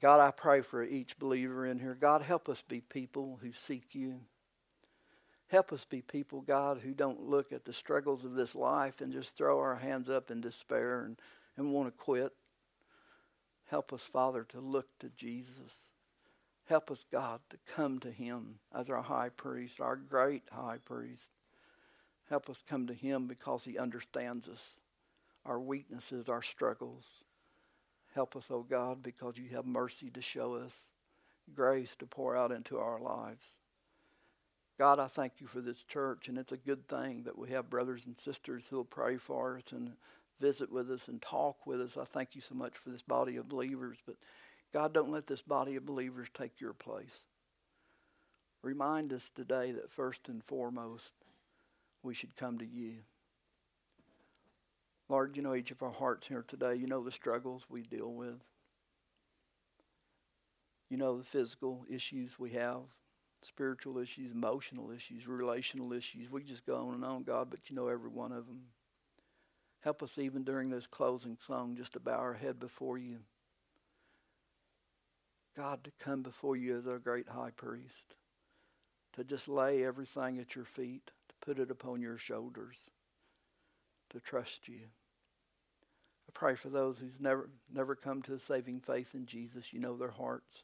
[0.00, 1.94] God, I pray for each believer in here.
[1.94, 4.22] God, help us be people who seek you.
[5.46, 9.12] Help us be people, God, who don't look at the struggles of this life and
[9.12, 11.16] just throw our hands up in despair and,
[11.56, 12.32] and want to quit.
[13.72, 15.72] Help us, Father, to look to Jesus.
[16.66, 21.32] Help us, God, to come to Him as our high priest, our great high priest.
[22.28, 24.74] Help us come to Him because He understands us,
[25.46, 27.06] our weaknesses, our struggles.
[28.14, 30.90] Help us, O oh God, because you have mercy to show us,
[31.54, 33.56] grace to pour out into our lives.
[34.76, 37.70] God, I thank you for this church, and it's a good thing that we have
[37.70, 39.94] brothers and sisters who will pray for us and
[40.40, 41.96] visit with us and talk with us.
[41.96, 43.98] I thank you so much for this body of believers.
[44.06, 44.16] But
[44.72, 47.20] God, don't let this body of believers take your place.
[48.62, 51.12] Remind us today that first and foremost,
[52.02, 52.98] we should come to you.
[55.08, 56.74] Lord, you know each of our hearts here today.
[56.74, 58.40] You know the struggles we deal with.
[60.88, 62.82] You know the physical issues we have,
[63.42, 66.30] spiritual issues, emotional issues, relational issues.
[66.30, 68.60] We just go on and on, God, but you know every one of them.
[69.82, 73.18] Help us even during this closing song just to bow our head before you.
[75.56, 78.14] God, to come before you as our great high priest,
[79.14, 82.90] to just lay everything at your feet, to put it upon your shoulders,
[84.10, 84.80] to trust you.
[86.28, 89.72] I pray for those who's never never come to a saving faith in Jesus.
[89.72, 90.62] You know their hearts.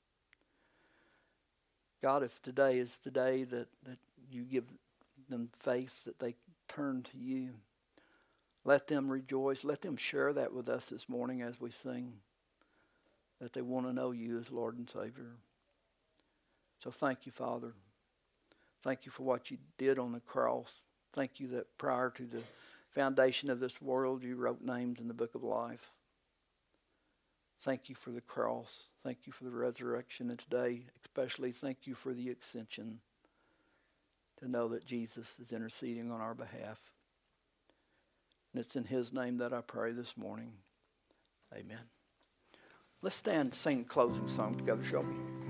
[2.00, 3.98] God, if today is the day that, that
[4.30, 4.64] you give
[5.28, 6.36] them faith, that they
[6.68, 7.54] turn to you,
[8.68, 9.64] let them rejoice.
[9.64, 12.12] Let them share that with us this morning as we sing,
[13.40, 15.36] that they want to know you as Lord and Savior.
[16.84, 17.72] So thank you, Father.
[18.82, 20.70] Thank you for what you did on the cross.
[21.14, 22.42] Thank you that prior to the
[22.90, 25.90] foundation of this world, you wrote names in the book of life.
[27.60, 28.82] Thank you for the cross.
[29.02, 30.28] Thank you for the resurrection.
[30.28, 33.00] And today, especially, thank you for the ascension
[34.40, 36.97] to know that Jesus is interceding on our behalf.
[38.52, 40.52] And it's in His name that I pray this morning.
[41.54, 41.90] Amen.
[43.00, 45.47] Let's stand and sing closing song together, shall we?